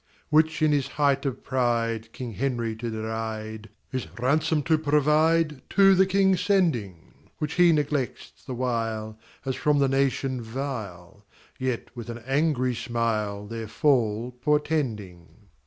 [0.29, 5.93] Which in his height of pride, King Henry to deride, His ransom to provide To
[5.93, 11.23] the King sending; Which he neglects the while As from the nation vile,
[11.59, 15.27] Yet with an angry smile Their fall portending.